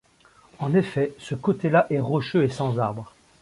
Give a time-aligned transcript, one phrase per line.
[0.57, 3.13] En effet, ce côté-là est rocheux et sans arbres.